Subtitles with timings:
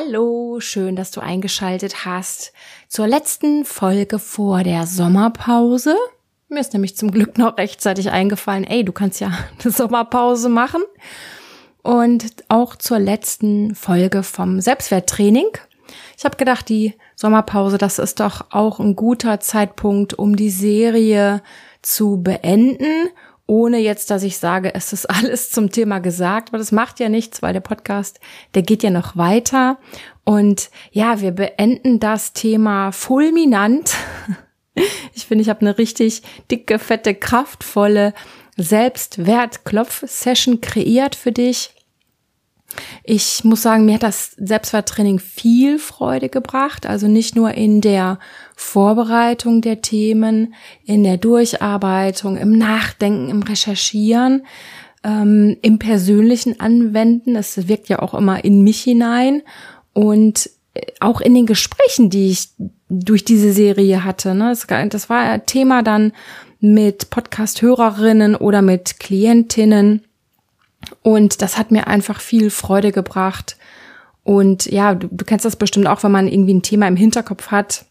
[0.00, 2.52] Hallo, schön, dass du eingeschaltet hast
[2.86, 5.96] zur letzten Folge vor der Sommerpause.
[6.48, 10.82] Mir ist nämlich zum Glück noch rechtzeitig eingefallen, ey, du kannst ja eine Sommerpause machen.
[11.82, 15.48] Und auch zur letzten Folge vom Selbstwerttraining.
[16.16, 21.42] Ich habe gedacht, die Sommerpause, das ist doch auch ein guter Zeitpunkt, um die Serie
[21.82, 23.08] zu beenden
[23.48, 27.08] ohne jetzt, dass ich sage, es ist alles zum Thema gesagt, aber das macht ja
[27.08, 28.20] nichts, weil der Podcast,
[28.54, 29.78] der geht ja noch weiter.
[30.22, 33.94] Und ja, wir beenden das Thema fulminant.
[35.12, 36.22] Ich finde, ich habe eine richtig
[36.52, 38.14] dicke, fette, kraftvolle
[38.56, 41.70] Selbstwertklopf-Session kreiert für dich.
[43.02, 46.86] Ich muss sagen, mir hat das Selbstwerttraining viel Freude gebracht.
[46.86, 48.18] Also nicht nur in der
[48.56, 54.46] Vorbereitung der Themen, in der Durcharbeitung, im Nachdenken, im Recherchieren,
[55.02, 57.36] ähm, im persönlichen Anwenden.
[57.36, 59.42] Es wirkt ja auch immer in mich hinein
[59.94, 62.50] und äh, auch in den Gesprächen, die ich
[62.90, 64.34] durch diese Serie hatte.
[64.34, 64.54] Ne?
[64.90, 66.12] Das war Thema dann
[66.60, 70.02] mit Podcast-Hörerinnen oder mit Klientinnen
[71.02, 73.56] und das hat mir einfach viel Freude gebracht.
[74.24, 77.50] Und ja, du, du kennst das bestimmt auch, wenn man irgendwie ein Thema im Hinterkopf
[77.50, 77.84] hat.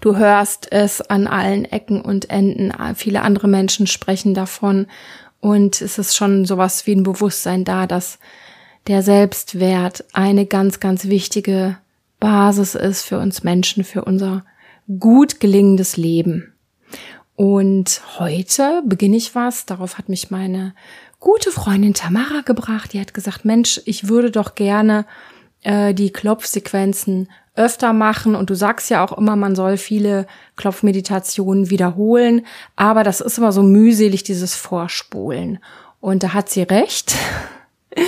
[0.00, 2.72] Du hörst es an allen Ecken und Enden.
[2.94, 4.86] Viele andere Menschen sprechen davon.
[5.40, 8.18] Und es ist schon sowas wie ein Bewusstsein da, dass
[8.86, 11.78] der Selbstwert eine ganz, ganz wichtige
[12.20, 14.44] Basis ist für uns Menschen, für unser
[14.98, 16.54] gut gelingendes Leben.
[17.36, 20.74] Und heute beginne ich was, darauf hat mich meine
[21.24, 22.92] gute Freundin Tamara gebracht.
[22.92, 25.06] Die hat gesagt, Mensch, ich würde doch gerne
[25.62, 28.34] äh, die Klopfsequenzen öfter machen.
[28.34, 30.26] Und du sagst ja auch immer, man soll viele
[30.56, 32.46] Klopfmeditationen wiederholen.
[32.76, 35.58] Aber das ist immer so mühselig, dieses Vorspulen.
[36.00, 37.14] Und da hat sie recht.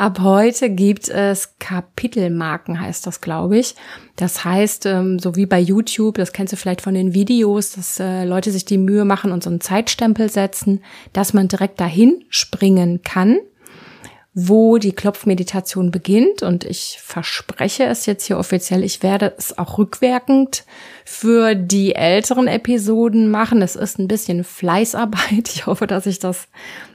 [0.00, 3.74] Ab heute gibt es Kapitelmarken, heißt das, glaube ich.
[4.16, 8.00] Das heißt, ähm, so wie bei YouTube, das kennst du vielleicht von den Videos, dass
[8.00, 12.24] äh, Leute sich die Mühe machen und so einen Zeitstempel setzen, dass man direkt dahin
[12.30, 13.40] springen kann
[14.32, 16.42] wo die Klopfmeditation beginnt.
[16.42, 20.64] Und ich verspreche es jetzt hier offiziell, ich werde es auch rückwirkend
[21.04, 23.60] für die älteren Episoden machen.
[23.60, 25.50] Es ist ein bisschen Fleißarbeit.
[25.60, 26.48] Ich hoffe, dass ich das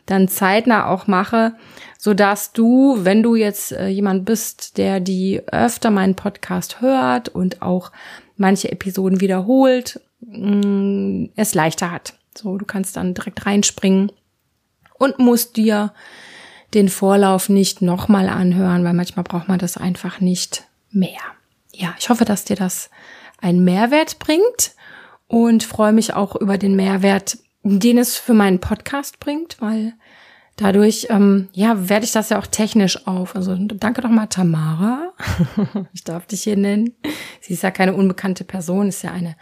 [0.05, 1.55] dann zeitnah auch mache,
[1.97, 7.29] so dass du, wenn du jetzt äh, jemand bist, der die öfter meinen Podcast hört
[7.29, 7.91] und auch
[8.38, 12.13] manche Episoden wiederholt, mh, mm, es leichter hat.
[12.38, 14.11] So, du kannst dann direkt reinspringen
[14.97, 15.94] und musst dir
[16.73, 21.22] den Vorlauf nicht nochmal anhören, weil manchmal braucht man das einfach nicht mehr.
[21.73, 22.89] Ja, ich hoffe, dass dir das
[23.41, 24.75] einen Mehrwert bringt
[25.28, 29.94] und freue mich auch über den Mehrwert, den es für meinen Podcast bringt, weil
[30.55, 33.35] dadurch, ähm, ja, werde ich das ja auch technisch auf.
[33.35, 35.13] Also danke doch mal Tamara.
[35.93, 36.93] ich darf dich hier nennen.
[37.41, 39.35] Sie ist ja keine unbekannte Person, ist ja eine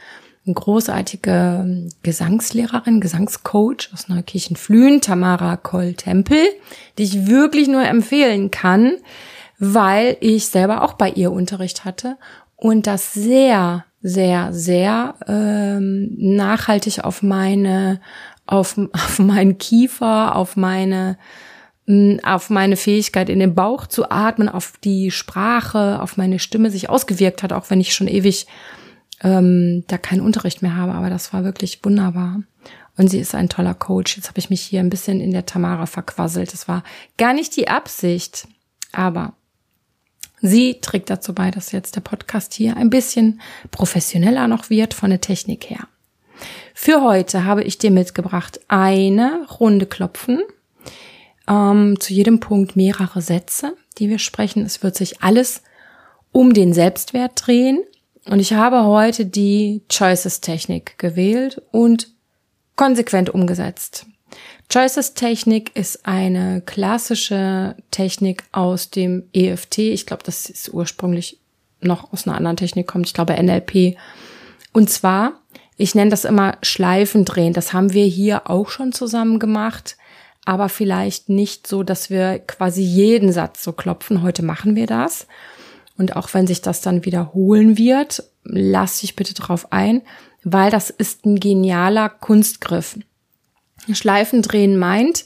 [0.45, 6.41] großartige ähm, Gesangslehrerin, Gesangscoach aus Neukirchen-Flühen, Tamara Koll-Tempel,
[6.97, 8.97] die ich wirklich nur empfehlen kann,
[9.57, 12.17] weil ich selber auch bei ihr Unterricht hatte
[12.57, 18.01] und das sehr, sehr, sehr ähm, nachhaltig auf meine,
[18.45, 21.17] auf, auf meinen Kiefer, auf meine
[22.23, 26.89] auf meine Fähigkeit in den Bauch zu atmen, auf die Sprache, auf meine Stimme sich
[26.89, 28.47] ausgewirkt hat, auch wenn ich schon ewig
[29.21, 30.93] ähm, da keinen Unterricht mehr habe.
[30.93, 32.41] Aber das war wirklich wunderbar.
[32.95, 34.15] Und sie ist ein toller Coach.
[34.15, 36.53] Jetzt habe ich mich hier ein bisschen in der Tamara verquasselt.
[36.53, 36.83] Das war
[37.17, 38.47] gar nicht die Absicht.
[38.93, 39.33] Aber
[40.41, 45.09] sie trägt dazu bei, dass jetzt der Podcast hier ein bisschen professioneller noch wird von
[45.09, 45.87] der Technik her.
[46.73, 50.41] Für heute habe ich dir mitgebracht eine Runde Klopfen.
[51.47, 54.65] Ähm, zu jedem Punkt mehrere Sätze, die wir sprechen.
[54.65, 55.61] Es wird sich alles
[56.31, 57.79] um den Selbstwert drehen.
[58.25, 62.09] Und ich habe heute die Choices-Technik gewählt und
[62.75, 64.05] konsequent umgesetzt.
[64.69, 69.79] Choices-Technik ist eine klassische Technik aus dem EFT.
[69.79, 71.39] Ich glaube, das ist ursprünglich
[71.81, 73.07] noch aus einer anderen Technik kommt.
[73.07, 73.97] Ich glaube NLP.
[74.71, 75.33] Und zwar,
[75.77, 77.53] ich nenne das immer Schleifen drehen.
[77.53, 79.97] Das haben wir hier auch schon zusammen gemacht,
[80.45, 84.21] aber vielleicht nicht so, dass wir quasi jeden Satz so klopfen.
[84.21, 85.27] Heute machen wir das.
[85.97, 90.01] Und auch wenn sich das dann wiederholen wird, lass dich bitte drauf ein,
[90.43, 92.99] weil das ist ein genialer Kunstgriff.
[93.91, 95.25] Schleifendrehen meint,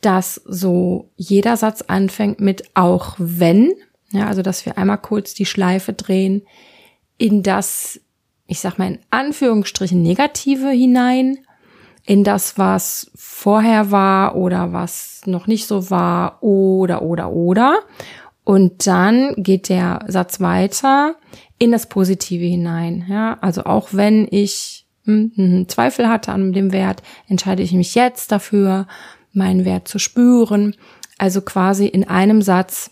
[0.00, 3.72] dass so jeder Satz anfängt mit auch wenn,
[4.10, 6.42] ja, also dass wir einmal kurz die Schleife drehen
[7.16, 8.00] in das,
[8.48, 11.38] ich sag mal in Anführungsstrichen Negative hinein,
[12.04, 17.80] in das, was vorher war oder was noch nicht so war oder oder oder
[18.44, 21.16] Und dann geht der Satz weiter
[21.58, 23.04] in das Positive hinein.
[23.10, 27.94] Ja, also auch wenn ich hm, hm, Zweifel hatte an dem Wert, entscheide ich mich
[27.94, 28.86] jetzt dafür,
[29.34, 30.74] meinen Wert zu spüren.
[31.18, 32.90] Also quasi in einem Satz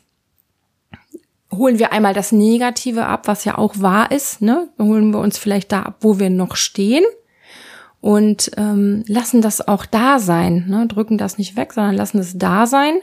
[1.52, 4.42] holen wir einmal das Negative ab, was ja auch wahr ist.
[4.42, 4.68] Ne?
[4.78, 7.04] Holen wir uns vielleicht da ab, wo wir noch stehen
[8.00, 10.66] und ähm, lassen das auch da sein.
[10.68, 10.86] Ne?
[10.86, 12.94] Drücken das nicht weg, sondern lassen es da sein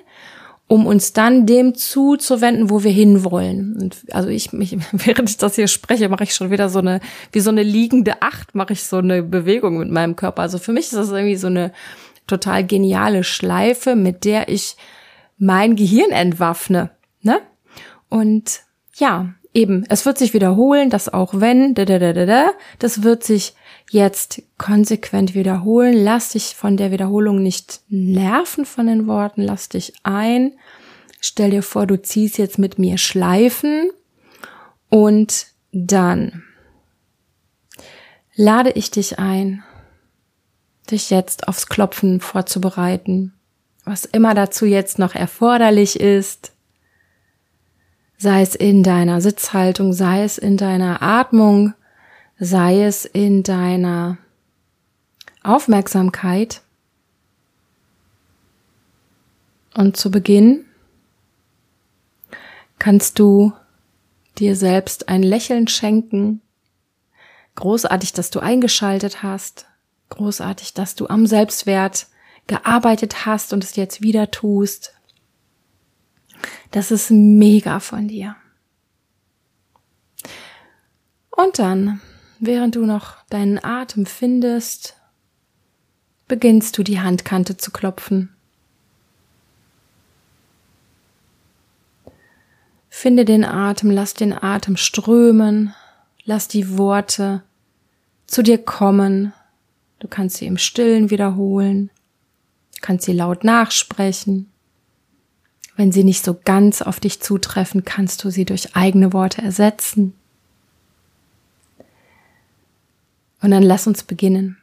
[0.68, 3.78] um uns dann dem zuzuwenden, wo wir hinwollen.
[3.80, 7.00] Und also ich mich, während ich das hier spreche, mache ich schon wieder so eine,
[7.32, 10.42] wie so eine liegende Acht, mache ich so eine Bewegung mit meinem Körper.
[10.42, 11.72] Also für mich ist das irgendwie so eine
[12.26, 14.76] total geniale Schleife, mit der ich
[15.38, 16.92] mein Gehirn entwaffne.
[17.22, 17.40] Ne?
[18.14, 18.62] Und
[18.94, 23.02] ja, eben, es wird sich wiederholen, dass auch wenn, da, da, da, da, da, das
[23.02, 23.56] wird sich
[23.90, 25.96] jetzt konsequent wiederholen.
[25.96, 29.42] Lass dich von der Wiederholung nicht nerven von den Worten.
[29.42, 30.54] Lass dich ein.
[31.22, 33.90] Stell dir vor, du ziehst jetzt mit mir Schleifen
[34.90, 36.44] und dann
[38.36, 39.64] lade ich dich ein,
[40.92, 43.34] dich jetzt aufs Klopfen vorzubereiten,
[43.86, 46.53] was immer dazu jetzt noch erforderlich ist,
[48.18, 51.74] sei es in deiner Sitzhaltung, sei es in deiner Atmung,
[52.40, 54.18] sei es in deiner
[55.44, 56.62] Aufmerksamkeit.
[59.74, 60.66] Und zu Beginn
[62.80, 63.54] kannst du
[64.38, 66.42] dir selbst ein Lächeln schenken.
[67.56, 69.68] Großartig, dass du eingeschaltet hast.
[70.10, 72.08] Großartig, dass du am Selbstwert
[72.48, 74.94] gearbeitet hast und es jetzt wieder tust.
[76.72, 78.36] Das ist mega von dir.
[81.32, 82.02] Und dann
[82.46, 84.98] Während du noch deinen Atem findest,
[86.28, 88.36] beginnst du die Handkante zu klopfen.
[92.90, 95.74] Finde den Atem, lass den Atem strömen,
[96.26, 97.44] lass die Worte
[98.28, 99.32] zu dir kommen.
[100.00, 101.92] Du kannst sie im Stillen wiederholen,
[102.82, 104.52] kannst sie laut nachsprechen.
[105.76, 110.14] Wenn sie nicht so ganz auf dich zutreffen, kannst du sie durch eigene Worte ersetzen.
[113.42, 114.58] Und dann lass uns beginnen.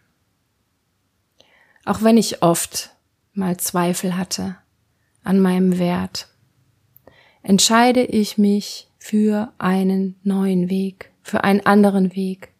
[1.84, 2.90] Auch wenn ich oft
[3.34, 4.56] mal Zweifel hatte
[5.24, 6.28] an meinem Wert,
[7.42, 12.52] entscheide ich mich für einen neuen Weg, für einen anderen Weg,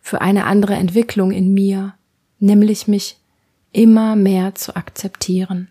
[0.00, 1.94] für eine andere Entwicklung in mir,
[2.38, 3.18] nämlich mich
[3.72, 5.68] immer mehr zu akzeptieren.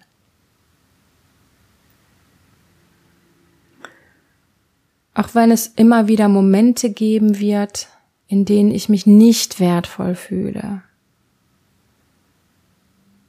[5.20, 7.90] Auch wenn es immer wieder Momente geben wird,
[8.28, 10.82] in denen ich mich nicht wertvoll fühle,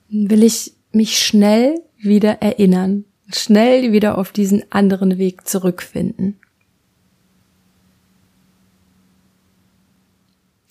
[0.08, 6.38] will ich mich schnell wieder erinnern, schnell wieder auf diesen anderen Weg zurückfinden.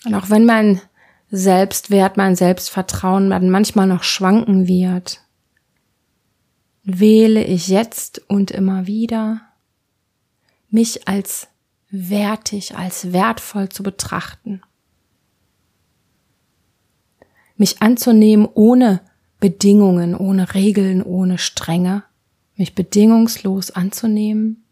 [0.06, 0.80] Und auch wenn mein
[1.32, 5.20] Selbstwert, mein Selbstvertrauen manchmal noch schwanken wird,
[6.84, 9.42] wähle ich jetzt und immer wieder,
[10.70, 11.48] mich als
[11.90, 14.62] wertig, als wertvoll zu betrachten.
[17.56, 19.02] Mich anzunehmen ohne
[19.40, 22.04] Bedingungen, ohne Regeln, ohne Strenge,
[22.56, 24.64] mich bedingungslos anzunehmen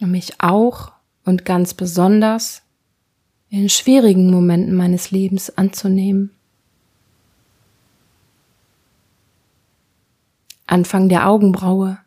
[0.00, 0.92] und mich auch
[1.24, 2.62] und ganz besonders
[3.50, 6.30] in schwierigen Momenten meines Lebens anzunehmen.
[10.66, 11.98] Anfang der Augenbraue,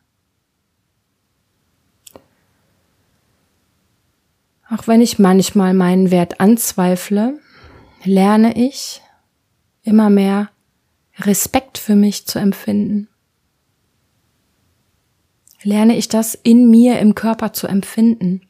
[4.73, 7.39] Auch wenn ich manchmal meinen Wert anzweifle,
[8.03, 9.01] lerne ich
[9.83, 10.49] immer mehr
[11.19, 13.07] Respekt für mich zu empfinden.
[15.61, 18.41] Lerne ich das in mir im Körper zu empfinden.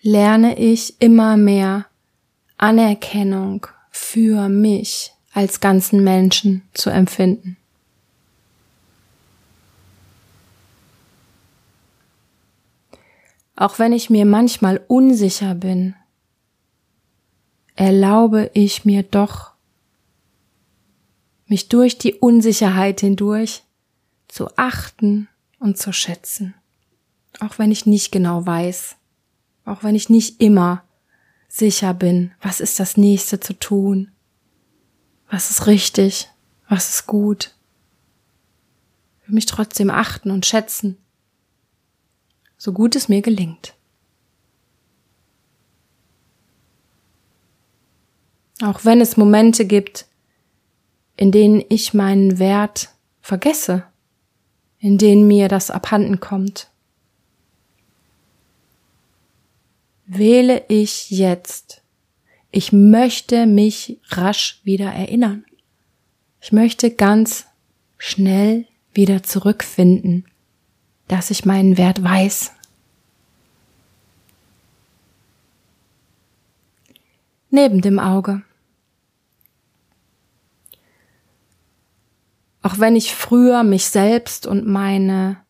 [0.00, 1.86] Lerne ich immer mehr
[2.56, 7.57] Anerkennung für mich als ganzen Menschen zu empfinden.
[13.60, 15.96] Auch wenn ich mir manchmal unsicher bin,
[17.74, 19.50] erlaube ich mir doch,
[21.46, 23.64] mich durch die Unsicherheit hindurch
[24.28, 25.26] zu achten
[25.58, 26.54] und zu schätzen.
[27.40, 28.94] Auch wenn ich nicht genau weiß,
[29.64, 30.84] auch wenn ich nicht immer
[31.48, 34.12] sicher bin, was ist das nächste zu tun,
[35.28, 36.28] was ist richtig,
[36.68, 37.56] was ist gut.
[39.26, 40.96] Will mich trotzdem achten und schätzen
[42.58, 43.74] so gut es mir gelingt.
[48.60, 50.06] Auch wenn es Momente gibt,
[51.16, 53.84] in denen ich meinen Wert vergesse,
[54.80, 56.70] in denen mir das abhanden kommt.
[60.06, 61.82] Wähle ich jetzt.
[62.50, 65.44] Ich möchte mich rasch wieder erinnern.
[66.40, 67.46] Ich möchte ganz
[67.98, 70.24] schnell wieder zurückfinden,
[71.08, 72.52] dass ich meinen Wert weiß.
[77.50, 78.42] Neben dem Auge.
[82.62, 85.42] Auch wenn ich früher mich selbst und meine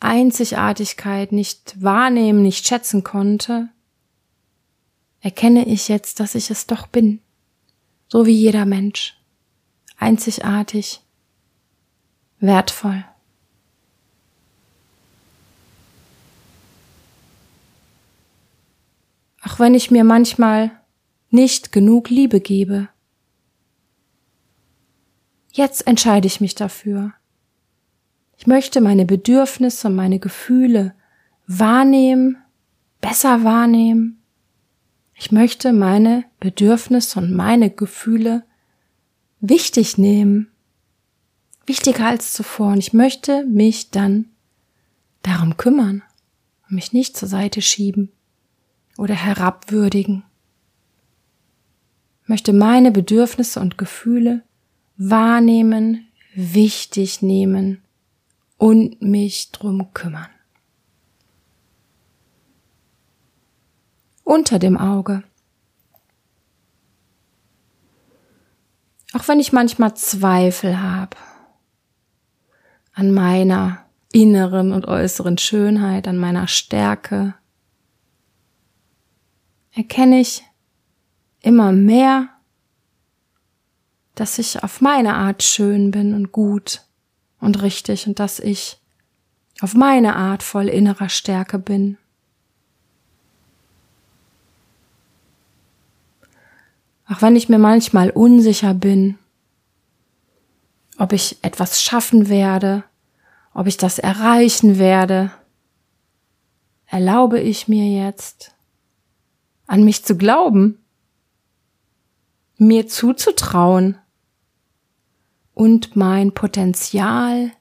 [0.00, 3.68] Einzigartigkeit nicht wahrnehmen, nicht schätzen konnte,
[5.20, 7.20] erkenne ich jetzt, dass ich es doch bin.
[8.08, 9.16] So wie jeder Mensch.
[9.96, 11.00] Einzigartig,
[12.40, 13.04] wertvoll.
[19.42, 20.70] Auch wenn ich mir manchmal
[21.30, 22.88] nicht genug Liebe gebe,
[25.52, 27.12] Jetzt entscheide ich mich dafür.
[28.38, 30.94] Ich möchte meine Bedürfnisse und meine Gefühle
[31.46, 32.38] wahrnehmen,
[33.02, 34.22] besser wahrnehmen.
[35.14, 38.44] Ich möchte meine Bedürfnisse und meine Gefühle
[39.40, 40.50] wichtig nehmen,
[41.66, 42.68] wichtiger als zuvor.
[42.68, 44.30] Und ich möchte mich dann
[45.22, 46.02] darum kümmern
[46.68, 48.10] und mich nicht zur Seite schieben
[48.96, 50.24] oder herabwürdigen.
[52.26, 54.42] Möchte meine Bedürfnisse und Gefühle
[54.96, 57.82] wahrnehmen, wichtig nehmen
[58.58, 60.28] und mich drum kümmern.
[64.24, 65.24] Unter dem Auge.
[69.12, 71.16] Auch wenn ich manchmal Zweifel habe
[72.94, 77.34] an meiner inneren und äußeren Schönheit, an meiner Stärke,
[79.74, 80.44] erkenne ich
[81.40, 82.28] immer mehr,
[84.14, 86.82] dass ich auf meine Art schön bin und gut
[87.40, 88.78] und richtig und dass ich
[89.60, 91.96] auf meine Art voll innerer Stärke bin.
[97.08, 99.18] Auch wenn ich mir manchmal unsicher bin,
[100.98, 102.84] ob ich etwas schaffen werde,
[103.54, 105.30] ob ich das erreichen werde,
[106.86, 108.54] erlaube ich mir jetzt,
[109.66, 110.78] an mich zu glauben,
[112.58, 113.98] mir zuzutrauen,
[115.54, 117.52] und mein Potenzial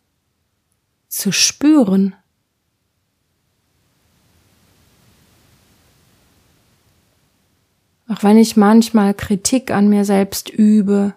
[1.08, 2.16] zu spüren.
[8.08, 11.14] Auch wenn ich manchmal Kritik an mir selbst übe,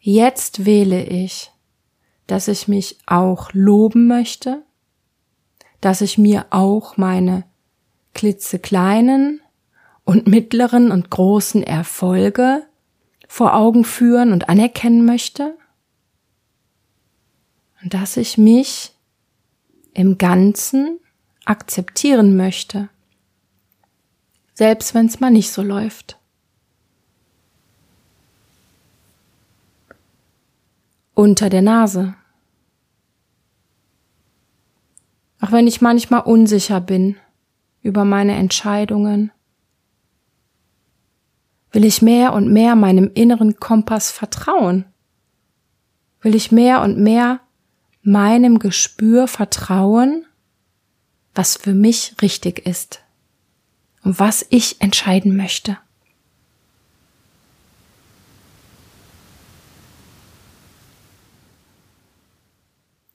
[0.00, 1.52] jetzt wähle ich,
[2.26, 4.64] dass ich mich auch loben möchte,
[5.80, 7.44] dass ich mir auch meine
[8.18, 9.40] klitzekleinen
[10.02, 12.66] und mittleren und großen Erfolge
[13.28, 15.56] vor Augen führen und anerkennen möchte
[17.80, 18.92] und dass ich mich
[19.94, 20.98] im Ganzen
[21.44, 22.88] akzeptieren möchte,
[24.52, 26.18] selbst wenn es mal nicht so läuft.
[31.14, 32.16] Unter der Nase.
[35.40, 37.16] Auch wenn ich manchmal unsicher bin
[37.88, 39.32] über meine Entscheidungen,
[41.72, 44.86] Will ich mehr und mehr meinem inneren Kompass vertrauen?
[46.22, 47.40] Will ich mehr und mehr
[48.02, 50.24] meinem Gespür vertrauen,
[51.34, 53.02] was für mich richtig ist
[54.02, 55.76] und was ich entscheiden möchte?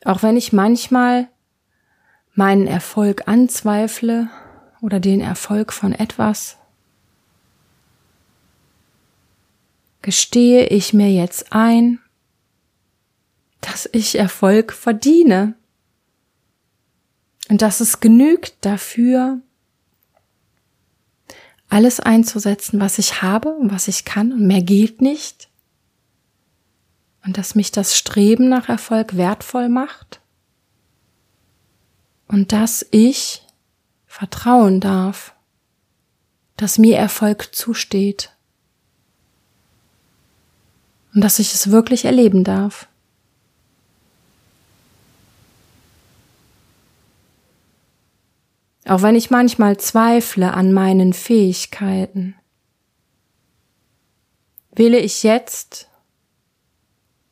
[0.06, 1.30] Auch wenn ich manchmal
[2.36, 4.30] meinen Erfolg anzweifle
[4.84, 6.58] oder den Erfolg von etwas,
[10.02, 12.00] gestehe ich mir jetzt ein,
[13.62, 15.56] dass ich Erfolg verdiene.
[17.48, 19.40] Und dass es genügt dafür,
[21.70, 24.34] alles einzusetzen, was ich habe und was ich kann.
[24.34, 25.48] Und mehr geht nicht.
[27.26, 30.20] Und dass mich das Streben nach Erfolg wertvoll macht.
[32.28, 33.43] Und dass ich
[34.14, 35.34] vertrauen darf,
[36.56, 38.32] dass mir Erfolg zusteht
[41.16, 42.88] und dass ich es wirklich erleben darf.
[48.86, 52.36] Auch wenn ich manchmal zweifle an meinen Fähigkeiten,
[54.76, 55.90] wähle ich jetzt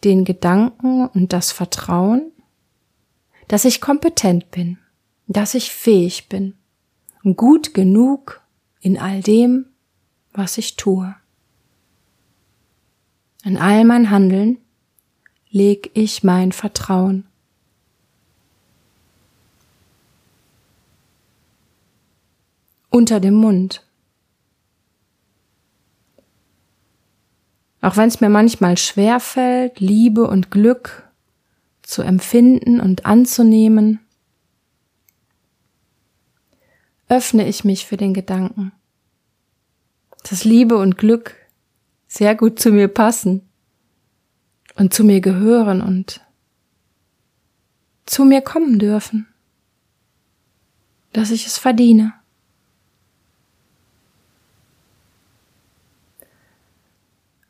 [0.03, 2.31] den Gedanken und das Vertrauen,
[3.47, 4.79] dass ich kompetent bin,
[5.27, 6.55] dass ich fähig bin
[7.23, 8.41] gut genug
[8.81, 9.65] in all dem,
[10.33, 11.15] was ich tue.
[13.43, 14.57] In all mein Handeln
[15.49, 17.25] leg ich mein Vertrauen.
[22.89, 23.85] Unter dem Mund.
[27.81, 31.09] Auch wenn es mir manchmal schwer fällt, Liebe und Glück
[31.81, 33.99] zu empfinden und anzunehmen,
[37.11, 38.71] öffne ich mich für den Gedanken,
[40.23, 41.35] dass Liebe und Glück
[42.07, 43.49] sehr gut zu mir passen
[44.75, 46.21] und zu mir gehören und
[48.05, 49.27] zu mir kommen dürfen,
[51.11, 52.13] dass ich es verdiene.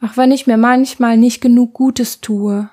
[0.01, 2.67] Auch wenn ich mir manchmal nicht genug Gutes tue,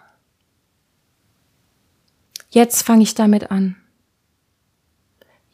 [2.48, 3.76] jetzt fange ich damit an.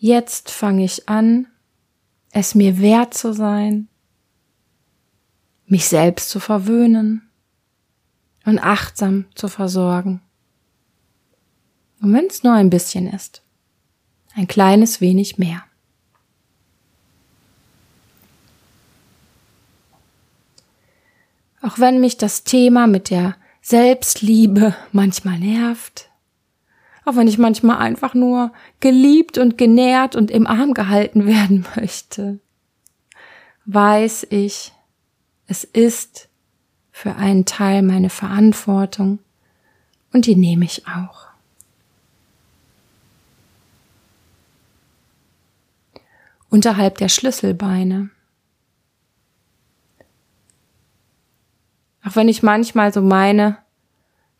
[0.04, 1.46] Jetzt fange ich an,
[2.30, 3.88] es mir wert zu sein,
[5.64, 7.30] mich selbst zu verwöhnen
[8.44, 10.20] und achtsam zu versorgen.
[12.02, 13.40] Und wenn es nur ein bisschen ist,
[14.34, 15.64] ein kleines wenig mehr.
[21.62, 26.10] Auch wenn mich das Thema mit der Selbstliebe manchmal nervt,
[27.04, 32.38] auch wenn ich manchmal einfach nur geliebt und genährt und im Arm gehalten werden möchte,
[33.66, 34.72] weiß ich,
[35.46, 36.28] es ist
[36.90, 39.18] für einen Teil meine Verantwortung
[40.12, 41.24] und die nehme ich auch.
[46.48, 48.10] Unterhalb der Schlüsselbeine
[52.06, 53.56] Auch wenn ich manchmal so meine,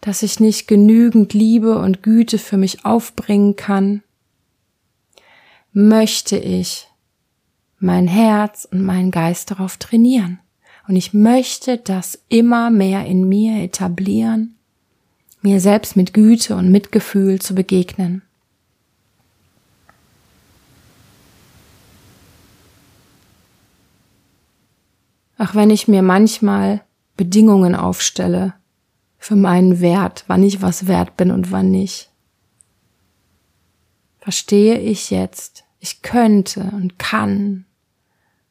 [0.05, 4.03] dass ich nicht genügend Liebe und Güte für mich aufbringen kann,
[5.73, 6.89] möchte ich
[7.79, 10.41] mein Herz und meinen Geist darauf trainieren.
[10.87, 14.57] Und ich möchte das immer mehr in mir etablieren,
[15.41, 18.21] mir selbst mit Güte und Mitgefühl zu begegnen.
[25.39, 26.83] Auch wenn ich mir manchmal
[27.17, 28.53] Bedingungen aufstelle
[29.25, 32.11] für meinen Wert, wann ich was wert bin und wann nicht.
[34.19, 37.65] Verstehe ich jetzt, ich könnte und kann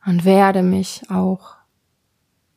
[0.03, 1.57] und werde mich auch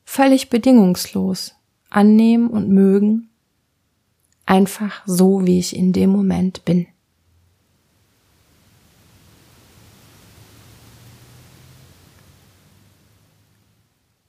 [0.06, 1.56] völlig bedingungslos
[1.90, 3.28] annehmen und mögen,
[4.46, 6.86] einfach so, wie ich in dem Moment bin.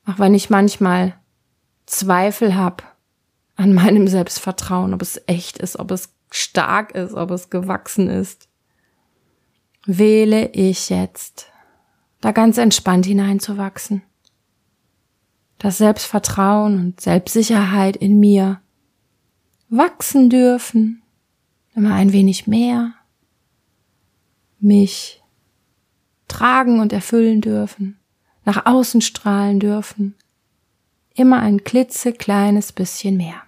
[0.05, 1.17] Auch wenn ich manchmal
[1.85, 2.83] Zweifel habe
[3.57, 8.47] an meinem Selbstvertrauen, ob es echt ist, ob es stark ist, ob es gewachsen ist,
[9.85, 11.47] wähle ich jetzt,
[12.21, 14.03] da ganz entspannt hineinzuwachsen.
[15.57, 18.61] Das Selbstvertrauen und Selbstsicherheit in mir
[19.69, 21.01] wachsen dürfen,
[21.73, 22.93] immer ein wenig mehr,
[24.59, 25.23] mich
[26.27, 27.99] tragen und erfüllen dürfen,
[28.45, 30.15] nach außen strahlen dürfen,
[31.15, 33.46] immer ein klitzekleines bisschen mehr.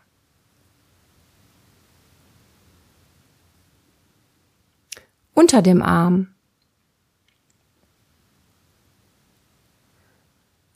[5.40, 6.36] Unter dem Arm.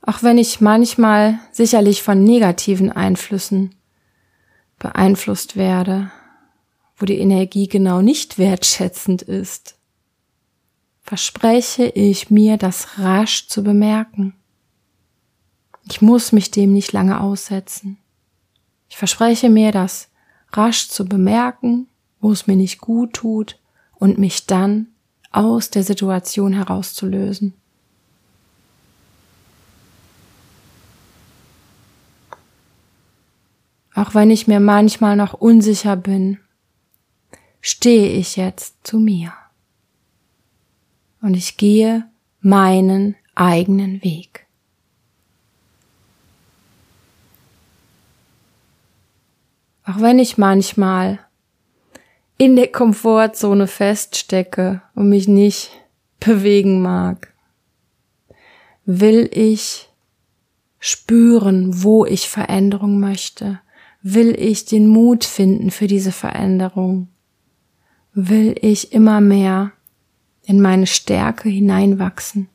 [0.02, 3.76] Auch wenn ich manchmal sicherlich von negativen Einflüssen
[4.80, 6.14] beeinflusst werde,
[6.96, 9.78] wo die Energie genau nicht wertschätzend ist,
[11.02, 14.34] verspreche ich mir, das rasch zu bemerken.
[15.90, 17.98] Ich muss mich dem nicht lange aussetzen.
[18.88, 20.10] Ich verspreche mir, das
[20.54, 21.90] rasch zu bemerken,
[22.22, 23.60] wo es mir nicht gut tut
[24.04, 24.88] und mich dann
[25.32, 27.54] aus der Situation herauszulösen.
[33.96, 36.38] Auch wenn ich mir manchmal noch unsicher bin,
[37.62, 39.32] stehe ich jetzt zu mir.
[41.22, 42.06] Und ich gehe
[42.42, 44.48] meinen eigenen Weg.
[49.86, 51.20] Auch wenn ich manchmal
[52.38, 55.72] in der Komfortzone feststecke und mich nicht
[56.20, 57.34] bewegen mag,
[58.86, 59.90] will ich
[60.80, 63.60] spüren, wo ich Veränderung möchte,
[64.02, 67.08] will ich den Mut finden für diese Veränderung,
[68.14, 69.72] will ich immer mehr
[70.46, 72.50] in meine Stärke hineinwachsen.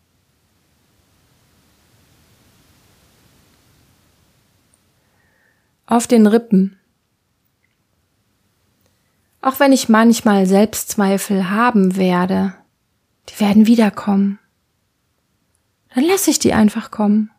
[5.87, 6.78] Auf den Rippen
[9.41, 12.55] auch wenn ich manchmal Selbstzweifel haben werde,
[13.29, 14.39] die werden wiederkommen.
[15.95, 17.31] Dann lasse ich die einfach kommen.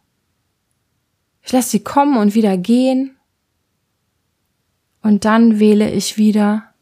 [1.43, 3.15] Ich lasse sie kommen und wieder gehen.
[5.01, 6.73] Und dann wähle ich wieder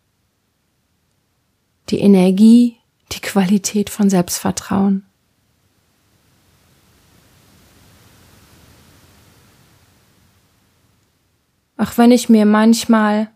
[1.89, 2.77] die Energie,
[3.12, 5.06] die Qualität von Selbstvertrauen.
[11.77, 13.30] Auch wenn ich mir manchmal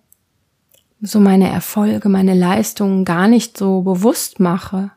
[1.01, 4.91] so meine Erfolge, meine Leistungen gar nicht so bewusst mache.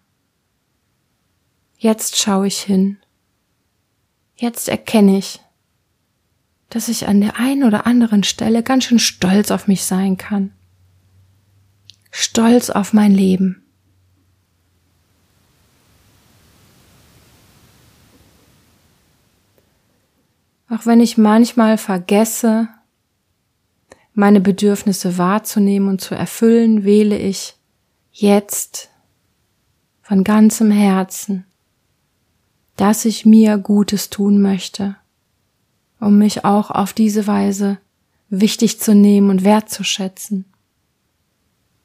[1.78, 2.98] Jetzt schaue ich hin.
[4.36, 5.40] Jetzt erkenne ich,
[6.68, 10.52] dass ich an der einen oder anderen Stelle ganz schön stolz auf mich sein kann.
[12.10, 13.62] Stolz auf mein Leben.
[20.68, 22.68] Auch wenn ich manchmal vergesse,
[24.14, 27.56] meine Bedürfnisse wahrzunehmen und zu erfüllen, wähle ich
[28.12, 28.90] jetzt
[30.02, 31.44] von ganzem Herzen,
[32.76, 34.96] dass ich mir Gutes tun möchte,
[36.00, 37.78] um mich auch auf diese Weise
[38.28, 40.44] wichtig zu nehmen und wertzuschätzen.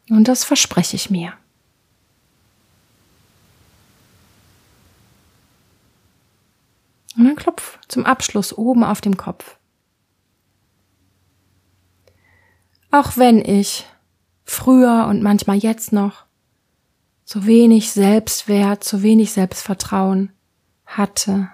[0.10, 1.34] Und das verspreche ich mir.
[7.18, 9.59] Und dann klopf zum Abschluss oben auf dem Kopf.
[12.92, 13.86] Auch wenn ich
[14.44, 16.26] früher und manchmal jetzt noch
[17.24, 20.32] so wenig Selbstwert, so wenig Selbstvertrauen
[20.86, 21.50] hatte.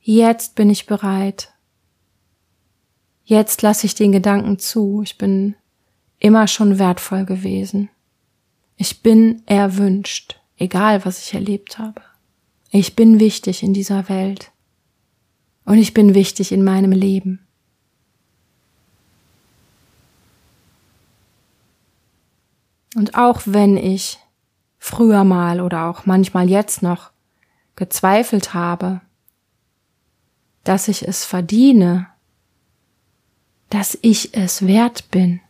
[0.00, 1.52] Jetzt bin ich bereit.
[3.24, 5.02] Jetzt lasse ich den Gedanken zu.
[5.02, 5.56] Ich bin
[6.20, 7.88] immer schon wertvoll gewesen.
[8.76, 12.02] Ich bin erwünscht, egal was ich erlebt habe.
[12.70, 14.52] Ich bin wichtig in dieser Welt.
[15.64, 17.46] Und ich bin wichtig in meinem Leben.
[22.94, 24.18] Und auch wenn ich
[24.78, 27.10] früher mal oder auch manchmal jetzt noch
[27.76, 29.00] gezweifelt habe,
[30.64, 32.08] dass ich es verdiene,
[33.70, 35.40] dass ich es wert bin,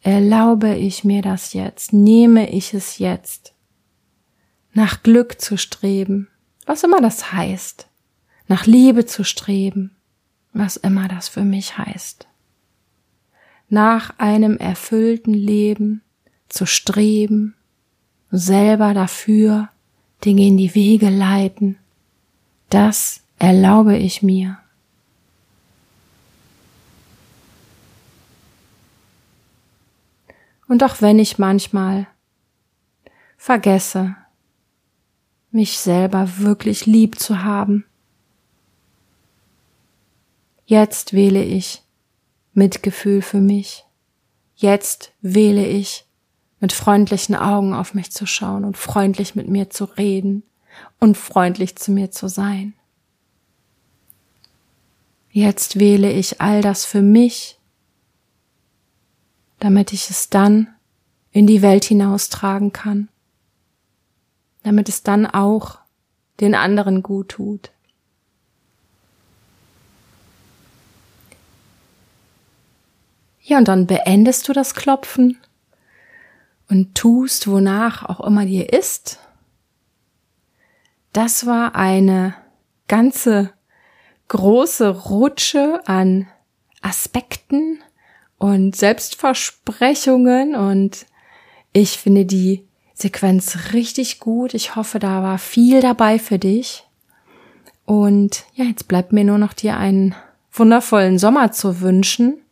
[0.00, 3.54] erlaube ich mir das jetzt, nehme ich es jetzt,
[4.72, 6.28] nach Glück zu streben,
[6.64, 7.88] was immer das heißt,
[8.48, 9.94] nach Liebe zu streben,
[10.52, 12.26] was immer das für mich heißt
[13.72, 16.02] nach einem erfüllten Leben
[16.50, 17.54] zu streben,
[18.30, 19.70] selber dafür
[20.22, 21.78] Dinge in die Wege leiten,
[22.68, 24.58] das erlaube ich mir.
[30.68, 32.06] Und auch wenn ich manchmal
[33.38, 34.14] vergesse,
[35.50, 37.86] mich selber wirklich lieb zu haben,
[40.66, 41.82] jetzt wähle ich
[42.54, 43.84] Mitgefühl für mich.
[44.54, 46.06] Jetzt wähle ich,
[46.60, 50.44] mit freundlichen Augen auf mich zu schauen und freundlich mit mir zu reden
[51.00, 52.74] und freundlich zu mir zu sein.
[55.32, 57.58] Jetzt wähle ich all das für mich,
[59.58, 60.68] damit ich es dann
[61.32, 63.08] in die Welt hinaustragen kann,
[64.62, 65.78] damit es dann auch
[66.40, 67.72] den anderen gut tut.
[73.42, 75.36] Ja, und dann beendest du das Klopfen
[76.68, 79.18] und tust, wonach auch immer dir ist.
[81.12, 82.34] Das war eine
[82.86, 83.52] ganze
[84.28, 86.28] große Rutsche an
[86.80, 87.80] Aspekten
[88.38, 91.06] und Selbstversprechungen und
[91.72, 94.54] ich finde die Sequenz richtig gut.
[94.54, 96.84] Ich hoffe, da war viel dabei für dich.
[97.84, 100.14] Und ja, jetzt bleibt mir nur noch dir einen
[100.52, 102.42] wundervollen Sommer zu wünschen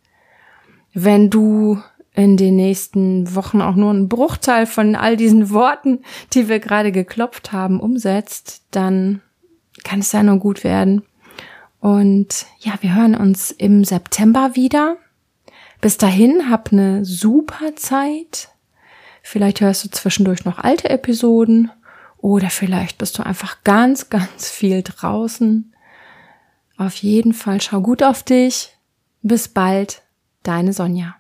[0.92, 1.81] wenn du
[2.12, 6.00] in den nächsten Wochen auch nur einen Bruchteil von all diesen Worten,
[6.33, 9.22] die wir gerade geklopft haben, umsetzt, dann
[9.85, 11.03] kann es ja nur gut werden.
[11.81, 14.96] Und ja, wir hören uns im September wieder.
[15.81, 18.50] Bis dahin, hab eine super Zeit.
[19.22, 21.70] Vielleicht hörst du zwischendurch noch alte Episoden
[22.18, 25.74] oder vielleicht bist du einfach ganz, ganz viel draußen.
[26.76, 28.76] Auf jeden Fall schau gut auf dich.
[29.22, 30.03] Bis bald.
[30.42, 31.19] Deine Sonja.